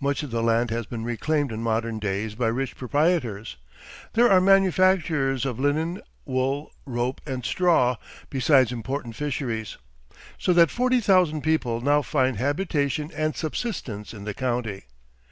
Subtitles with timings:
[0.00, 3.56] Much of the land has been reclaimed in modern days by rich proprietors.
[4.12, 7.96] There are manufactures of linen, wool, rope, and straw,
[8.28, 9.78] besides important fisheries;
[10.36, 14.82] so that forty thousand people now find habitation and subsistence in the county.